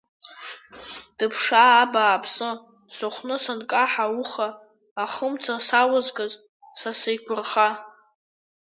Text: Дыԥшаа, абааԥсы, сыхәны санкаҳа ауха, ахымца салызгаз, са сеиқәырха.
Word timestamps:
Дыԥшаа, 1.17 1.75
абааԥсы, 1.83 2.49
сыхәны 2.95 3.35
санкаҳа 3.43 4.05
ауха, 4.11 4.49
ахымца 5.03 5.55
салызгаз, 5.67 6.33
са 6.79 6.91
сеиқәырха. 6.99 7.69